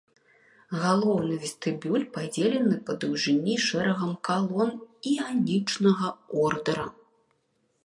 [0.83, 4.71] Галоўны вестыбюль падзелены па даўжыні шэрагам калон
[5.15, 6.07] іанічнага
[6.49, 6.87] ордара.